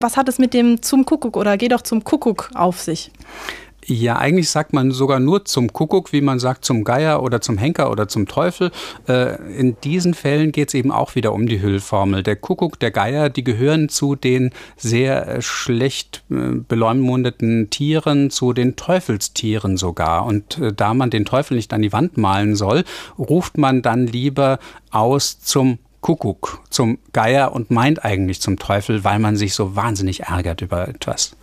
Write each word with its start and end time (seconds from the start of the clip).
Was 0.00 0.16
hat 0.16 0.28
es 0.28 0.38
mit 0.38 0.54
dem 0.54 0.80
zum 0.80 1.04
Kuckuck 1.04 1.36
oder 1.36 1.56
geh 1.56 1.66
doch 1.66 1.82
zum 1.82 2.04
Kuckuck 2.04 2.50
auf 2.54 2.80
sich? 2.80 3.10
Ja, 3.84 4.16
eigentlich 4.16 4.48
sagt 4.48 4.72
man 4.72 4.92
sogar 4.92 5.18
nur 5.18 5.44
zum 5.44 5.72
Kuckuck, 5.72 6.12
wie 6.12 6.20
man 6.20 6.38
sagt 6.38 6.64
zum 6.64 6.84
Geier 6.84 7.20
oder 7.20 7.40
zum 7.40 7.58
Henker 7.58 7.90
oder 7.90 8.06
zum 8.06 8.28
Teufel. 8.28 8.70
Äh, 9.08 9.42
in 9.58 9.76
diesen 9.82 10.14
Fällen 10.14 10.52
geht 10.52 10.68
es 10.68 10.74
eben 10.74 10.92
auch 10.92 11.16
wieder 11.16 11.32
um 11.32 11.48
die 11.48 11.60
Hüllformel. 11.60 12.22
Der 12.22 12.36
Kuckuck, 12.36 12.78
der 12.78 12.92
Geier, 12.92 13.28
die 13.28 13.42
gehören 13.42 13.88
zu 13.88 14.14
den 14.14 14.50
sehr 14.76 15.26
äh, 15.26 15.42
schlecht 15.42 16.22
äh, 16.30 16.60
beleumundeten 16.68 17.68
Tieren, 17.70 18.30
zu 18.30 18.52
den 18.52 18.76
Teufelstieren 18.76 19.76
sogar. 19.76 20.26
Und 20.26 20.60
da 20.76 20.94
man 20.94 21.10
den 21.10 21.24
Teufel 21.24 21.56
nicht 21.56 21.72
an 21.72 21.82
die 21.82 21.92
Wand 21.92 22.16
malen 22.16 22.54
soll, 22.54 22.84
ruft 23.18 23.58
man 23.58 23.82
dann 23.82 24.06
lieber 24.06 24.60
aus 24.92 25.40
zum 25.40 25.78
Kuckuck, 26.08 26.62
zum 26.70 27.00
Geier 27.12 27.52
und 27.52 27.70
meint 27.70 28.02
eigentlich 28.02 28.40
zum 28.40 28.58
Teufel, 28.58 29.04
weil 29.04 29.18
man 29.18 29.36
sich 29.36 29.52
so 29.52 29.76
wahnsinnig 29.76 30.20
ärgert 30.20 30.62
über 30.62 30.88
etwas. 30.88 31.36